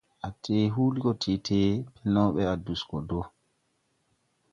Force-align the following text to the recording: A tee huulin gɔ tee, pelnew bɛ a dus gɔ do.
A 0.25 0.27
tee 0.41 0.63
huulin 0.73 1.01
gɔ 1.03 1.11
tee, 1.47 1.69
pelnew 1.93 2.29
bɛ 2.35 2.43
a 2.51 2.55
dus 2.65 2.81
gɔ 2.89 2.97
do. 3.09 3.19